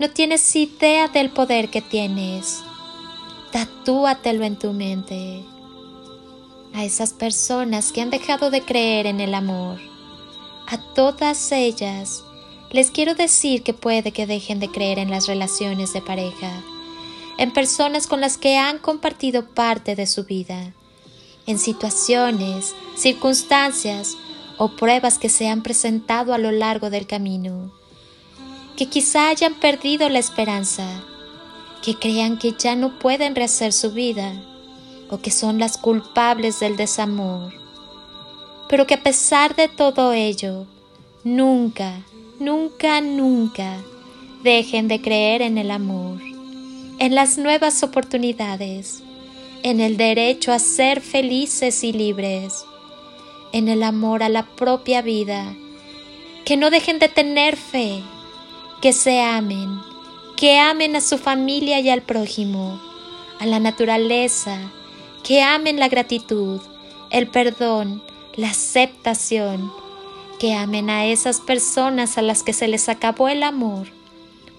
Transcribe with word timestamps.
no 0.00 0.08
tienes 0.08 0.56
idea 0.56 1.08
del 1.08 1.28
poder 1.28 1.68
que 1.68 1.82
tienes. 1.82 2.62
Tatúatelo 3.52 4.46
en 4.46 4.58
tu 4.58 4.72
mente. 4.72 5.44
A 6.72 6.86
esas 6.86 7.12
personas 7.12 7.92
que 7.92 8.00
han 8.00 8.08
dejado 8.08 8.50
de 8.50 8.62
creer 8.62 9.04
en 9.04 9.20
el 9.20 9.34
amor, 9.34 9.78
a 10.68 10.78
todas 10.94 11.52
ellas, 11.52 12.24
les 12.70 12.90
quiero 12.90 13.14
decir 13.14 13.62
que 13.62 13.74
puede 13.74 14.10
que 14.12 14.26
dejen 14.26 14.58
de 14.58 14.70
creer 14.70 14.98
en 14.98 15.10
las 15.10 15.26
relaciones 15.26 15.92
de 15.92 16.00
pareja, 16.00 16.50
en 17.36 17.52
personas 17.52 18.06
con 18.06 18.22
las 18.22 18.38
que 18.38 18.56
han 18.56 18.78
compartido 18.78 19.50
parte 19.50 19.96
de 19.96 20.06
su 20.06 20.24
vida, 20.24 20.72
en 21.46 21.58
situaciones, 21.58 22.74
circunstancias 22.96 24.16
o 24.56 24.76
pruebas 24.76 25.18
que 25.18 25.28
se 25.28 25.48
han 25.48 25.62
presentado 25.62 26.32
a 26.32 26.38
lo 26.38 26.52
largo 26.52 26.88
del 26.88 27.06
camino 27.06 27.79
que 28.76 28.86
quizá 28.86 29.28
hayan 29.28 29.54
perdido 29.54 30.08
la 30.08 30.18
esperanza, 30.18 30.86
que 31.82 31.94
crean 31.94 32.38
que 32.38 32.54
ya 32.58 32.74
no 32.76 32.98
pueden 32.98 33.34
rehacer 33.34 33.72
su 33.72 33.92
vida 33.92 34.32
o 35.10 35.18
que 35.18 35.30
son 35.30 35.58
las 35.58 35.76
culpables 35.76 36.60
del 36.60 36.76
desamor, 36.76 37.52
pero 38.68 38.86
que 38.86 38.94
a 38.94 39.02
pesar 39.02 39.56
de 39.56 39.68
todo 39.68 40.12
ello, 40.12 40.66
nunca, 41.24 42.02
nunca, 42.38 43.00
nunca 43.00 43.76
dejen 44.42 44.88
de 44.88 45.00
creer 45.00 45.42
en 45.42 45.58
el 45.58 45.70
amor, 45.70 46.20
en 46.98 47.14
las 47.14 47.38
nuevas 47.38 47.82
oportunidades, 47.82 49.02
en 49.62 49.80
el 49.80 49.96
derecho 49.96 50.52
a 50.52 50.58
ser 50.58 51.00
felices 51.00 51.82
y 51.84 51.92
libres, 51.92 52.64
en 53.52 53.68
el 53.68 53.82
amor 53.82 54.22
a 54.22 54.28
la 54.28 54.46
propia 54.46 55.02
vida, 55.02 55.54
que 56.44 56.56
no 56.56 56.70
dejen 56.70 56.98
de 56.98 57.08
tener 57.08 57.56
fe 57.56 58.02
que 58.80 58.94
se 58.94 59.20
amen, 59.20 59.82
que 60.36 60.58
amen 60.58 60.96
a 60.96 61.02
su 61.02 61.18
familia 61.18 61.80
y 61.80 61.90
al 61.90 62.00
prójimo, 62.00 62.80
a 63.38 63.44
la 63.44 63.60
naturaleza, 63.60 64.58
que 65.22 65.42
amen 65.42 65.78
la 65.78 65.88
gratitud, 65.88 66.62
el 67.10 67.26
perdón, 67.26 68.02
la 68.36 68.48
aceptación, 68.48 69.70
que 70.38 70.54
amen 70.54 70.88
a 70.88 71.04
esas 71.04 71.40
personas 71.40 72.16
a 72.16 72.22
las 72.22 72.42
que 72.42 72.54
se 72.54 72.68
les 72.68 72.88
acabó 72.88 73.28
el 73.28 73.42
amor 73.42 73.88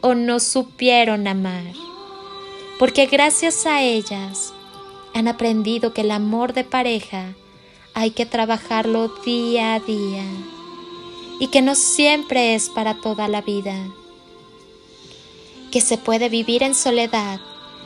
o 0.01 0.13
no 0.13 0.39
supieron 0.39 1.27
amar, 1.27 1.73
porque 2.77 3.07
gracias 3.07 3.65
a 3.65 3.81
ellas 3.81 4.53
han 5.15 5.27
aprendido 5.27 5.95
que 5.95 6.01
el 6.01 6.11
amor 6.11 6.53
de 6.53 6.63
pareja 6.63 7.33
hay 7.95 8.11
que 8.11 8.27
trabajarlo 8.27 9.07
día 9.25 9.73
a 9.73 9.79
día 9.79 10.25
y 11.39 11.47
que 11.47 11.63
no 11.63 11.73
siempre 11.73 12.53
es 12.53 12.69
para 12.69 12.93
toda 13.01 13.27
la 13.27 13.41
vida 13.41 13.75
que 15.71 15.81
se 15.81 15.97
puede 15.97 16.29
vivir 16.29 16.63
en 16.63 16.75
soledad 16.75 17.39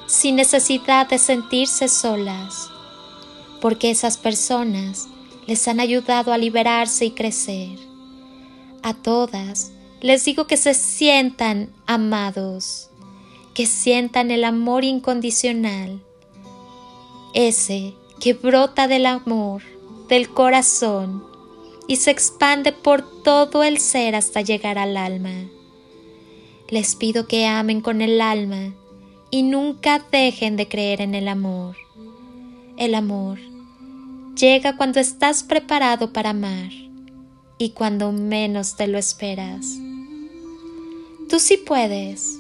sin 0.08 0.36
necesidad 0.36 1.08
de 1.08 1.18
sentirse 1.18 1.88
solas, 1.88 2.70
porque 3.62 3.90
esas 3.90 4.18
personas 4.18 5.08
les 5.48 5.68
han 5.68 5.80
ayudado 5.80 6.34
a 6.34 6.38
liberarse 6.38 7.06
y 7.06 7.12
crecer. 7.12 7.78
A 8.84 8.94
todas 8.94 9.72
les 10.02 10.26
digo 10.26 10.46
que 10.46 10.58
se 10.58 10.74
sientan 10.74 11.74
amados, 11.88 12.90
que 13.54 13.66
sientan 13.66 14.30
el 14.30 14.44
amor 14.44 14.84
incondicional, 14.84 16.02
ese 17.34 17.96
que 18.20 18.34
brota 18.34 18.88
del 18.88 19.06
amor, 19.06 19.64
del 20.08 20.30
corazón, 20.30 21.24
y 21.88 21.98
se 21.98 22.12
expande 22.12 22.72
por 22.72 23.24
todo 23.24 23.64
el 23.64 23.80
ser 23.80 24.16
hasta 24.16 24.42
llegar 24.42 24.78
al 24.78 24.98
alma. 24.98 25.50
Les 26.70 26.96
pido 26.96 27.28
que 27.28 27.46
amen 27.46 27.82
con 27.82 28.02
el 28.02 28.20
alma 28.22 28.74
y 29.30 29.44
nunca 29.44 30.04
dejen 30.12 30.58
de 30.58 30.68
creer 30.68 31.02
en 31.02 31.14
el 31.14 31.28
amor. 31.28 31.76
El 32.78 32.96
amor 32.96 33.38
llega 34.36 34.76
cuando 34.76 35.00
estás 35.00 35.44
preparado 35.44 36.12
para 36.12 36.32
amar 36.32 36.72
y 37.60 37.70
cuando 37.70 38.12
menos 38.12 38.76
te 38.76 38.88
lo 38.88 38.98
esperas. 38.98 39.78
Tú 41.30 41.40
sí 41.40 41.58
puedes. 41.58 42.38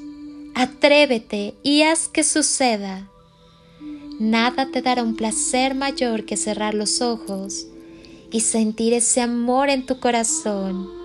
Atrévete 0.56 1.54
y 1.64 1.84
haz 1.84 2.08
que 2.08 2.24
suceda. 2.24 3.10
Nada 4.20 4.72
te 4.72 4.82
dará 4.82 5.04
un 5.04 5.16
placer 5.16 5.76
mayor 5.76 6.26
que 6.26 6.38
cerrar 6.38 6.74
los 6.74 7.02
ojos 7.02 7.68
y 8.32 8.40
sentir 8.40 8.94
ese 8.94 9.22
amor 9.22 9.70
en 9.70 9.86
tu 9.86 10.00
corazón 10.00 11.05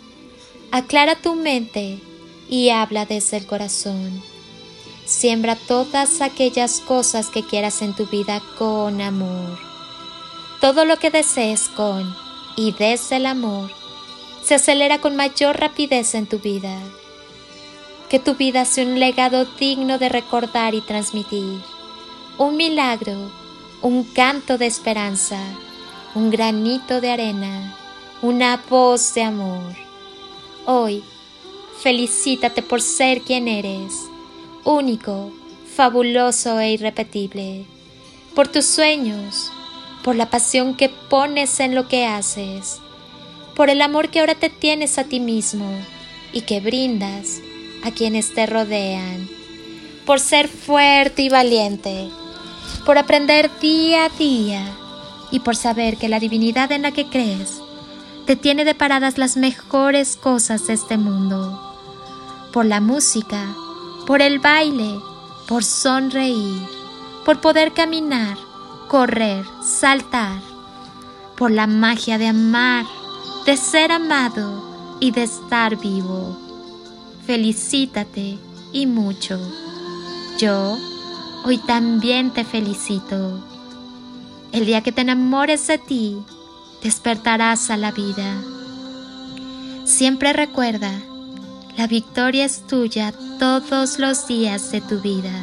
Aclara 0.73 1.15
tu 1.15 1.35
mente 1.35 1.99
y 2.49 2.69
habla 2.69 3.05
desde 3.05 3.35
el 3.35 3.45
corazón. 3.45 4.23
Siembra 5.05 5.57
todas 5.57 6.21
aquellas 6.21 6.79
cosas 6.79 7.27
que 7.27 7.43
quieras 7.43 7.81
en 7.81 7.93
tu 7.93 8.05
vida 8.05 8.41
con 8.57 9.01
amor. 9.01 9.59
Todo 10.61 10.85
lo 10.85 10.95
que 10.95 11.09
desees 11.09 11.67
con 11.67 12.15
y 12.55 12.71
desde 12.71 13.17
el 13.17 13.25
amor 13.25 13.69
se 14.45 14.55
acelera 14.55 14.99
con 14.99 15.17
mayor 15.17 15.59
rapidez 15.59 16.15
en 16.15 16.25
tu 16.25 16.39
vida. 16.39 16.79
Que 18.09 18.19
tu 18.19 18.35
vida 18.35 18.63
sea 18.63 18.85
un 18.85 18.97
legado 18.97 19.43
digno 19.43 19.97
de 19.97 20.07
recordar 20.07 20.73
y 20.73 20.79
transmitir. 20.79 21.59
Un 22.37 22.55
milagro, 22.55 23.29
un 23.81 24.05
canto 24.05 24.57
de 24.57 24.67
esperanza, 24.67 25.41
un 26.15 26.29
granito 26.29 27.01
de 27.01 27.11
arena, 27.11 27.75
una 28.21 28.55
voz 28.69 29.13
de 29.13 29.23
amor. 29.23 29.90
Hoy, 30.65 31.03
felicítate 31.81 32.61
por 32.61 32.83
ser 32.83 33.21
quien 33.21 33.47
eres, 33.47 33.93
único, 34.63 35.31
fabuloso 35.75 36.59
e 36.59 36.73
irrepetible, 36.73 37.65
por 38.35 38.47
tus 38.47 38.65
sueños, 38.65 39.51
por 40.03 40.15
la 40.15 40.29
pasión 40.29 40.75
que 40.75 40.89
pones 40.89 41.59
en 41.59 41.73
lo 41.73 41.87
que 41.87 42.05
haces, 42.05 42.79
por 43.55 43.71
el 43.71 43.81
amor 43.81 44.09
que 44.09 44.19
ahora 44.19 44.35
te 44.35 44.51
tienes 44.51 44.99
a 44.99 45.05
ti 45.05 45.19
mismo 45.19 45.67
y 46.31 46.41
que 46.41 46.59
brindas 46.59 47.41
a 47.83 47.89
quienes 47.89 48.35
te 48.35 48.45
rodean, 48.45 49.27
por 50.05 50.19
ser 50.19 50.47
fuerte 50.47 51.23
y 51.23 51.29
valiente, 51.29 52.07
por 52.85 52.99
aprender 52.99 53.49
día 53.59 54.05
a 54.05 54.09
día 54.09 54.63
y 55.31 55.39
por 55.39 55.55
saber 55.55 55.97
que 55.97 56.07
la 56.07 56.19
divinidad 56.19 56.71
en 56.71 56.83
la 56.83 56.91
que 56.91 57.07
crees 57.07 57.60
te 58.31 58.37
tiene 58.37 58.63
deparadas 58.63 59.17
las 59.17 59.35
mejores 59.35 60.15
cosas 60.15 60.65
de 60.65 60.71
este 60.71 60.97
mundo, 60.97 61.59
por 62.53 62.65
la 62.65 62.79
música, 62.79 63.53
por 64.07 64.21
el 64.21 64.39
baile, 64.39 65.01
por 65.49 65.65
sonreír, 65.65 66.61
por 67.25 67.41
poder 67.41 67.73
caminar, 67.73 68.37
correr, 68.87 69.43
saltar, 69.61 70.39
por 71.35 71.51
la 71.51 71.67
magia 71.67 72.17
de 72.17 72.27
amar, 72.27 72.85
de 73.45 73.57
ser 73.57 73.91
amado 73.91 74.95
y 75.01 75.11
de 75.11 75.23
estar 75.23 75.75
vivo. 75.75 76.37
Felicítate 77.25 78.37
y 78.71 78.85
mucho. 78.87 79.41
Yo 80.39 80.77
hoy 81.43 81.57
también 81.57 82.31
te 82.31 82.45
felicito. 82.45 83.45
El 84.53 84.65
día 84.65 84.81
que 84.81 84.93
te 84.93 85.01
enamores 85.01 85.67
de 85.67 85.77
ti, 85.79 86.23
despertarás 86.81 87.69
a 87.69 87.77
la 87.77 87.91
vida. 87.91 88.41
Siempre 89.85 90.33
recuerda, 90.33 90.91
la 91.77 91.87
victoria 91.87 92.45
es 92.45 92.65
tuya 92.67 93.13
todos 93.39 93.99
los 93.99 94.27
días 94.27 94.71
de 94.71 94.81
tu 94.81 94.99
vida. 94.99 95.33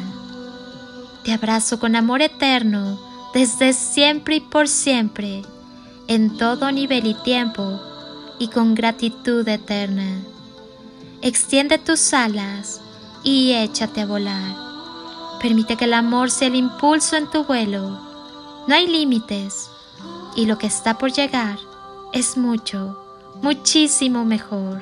Te 1.23 1.33
abrazo 1.33 1.79
con 1.79 1.95
amor 1.95 2.21
eterno 2.21 2.99
desde 3.33 3.73
siempre 3.73 4.37
y 4.37 4.39
por 4.41 4.67
siempre, 4.67 5.43
en 6.07 6.37
todo 6.37 6.71
nivel 6.71 7.05
y 7.05 7.13
tiempo, 7.13 7.79
y 8.39 8.47
con 8.47 8.73
gratitud 8.73 9.47
eterna. 9.47 10.21
Extiende 11.21 11.77
tus 11.77 12.13
alas 12.13 12.81
y 13.23 13.51
échate 13.51 14.01
a 14.01 14.05
volar. 14.05 14.55
Permite 15.41 15.75
que 15.75 15.85
el 15.85 15.93
amor 15.93 16.31
sea 16.31 16.47
el 16.47 16.55
impulso 16.55 17.17
en 17.17 17.29
tu 17.29 17.43
vuelo. 17.43 17.99
No 18.67 18.75
hay 18.75 18.87
límites 18.87 19.68
y 20.39 20.45
lo 20.45 20.57
que 20.57 20.67
está 20.67 20.97
por 20.97 21.11
llegar 21.11 21.59
es 22.13 22.37
mucho, 22.37 22.97
muchísimo 23.41 24.23
mejor. 24.23 24.81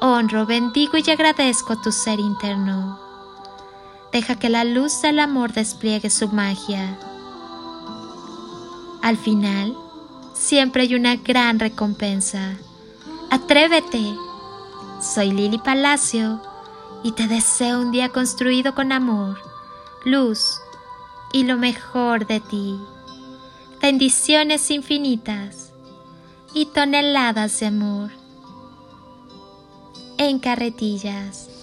Honro, 0.00 0.46
bendigo 0.46 0.96
y 0.96 1.10
agradezco 1.10 1.76
tu 1.80 1.90
ser 1.90 2.20
interno. 2.20 3.00
Deja 4.12 4.38
que 4.38 4.48
la 4.48 4.62
luz 4.62 5.02
del 5.02 5.18
amor 5.18 5.52
despliegue 5.52 6.08
su 6.08 6.28
magia. 6.28 6.96
Al 9.02 9.16
final, 9.16 9.76
siempre 10.34 10.82
hay 10.82 10.94
una 10.94 11.16
gran 11.16 11.58
recompensa. 11.58 12.56
Atrévete. 13.30 14.14
Soy 15.02 15.32
Lili 15.32 15.58
Palacio 15.58 16.40
y 17.02 17.10
te 17.10 17.26
deseo 17.26 17.80
un 17.80 17.90
día 17.90 18.10
construido 18.10 18.72
con 18.72 18.92
amor, 18.92 19.36
luz 20.04 20.60
y 21.32 21.42
lo 21.42 21.56
mejor 21.56 22.28
de 22.28 22.38
ti 22.38 22.78
bendiciones 23.84 24.70
infinitas 24.70 25.70
y 26.54 26.64
toneladas 26.64 27.60
de 27.60 27.66
amor 27.66 28.10
en 30.16 30.38
carretillas. 30.38 31.53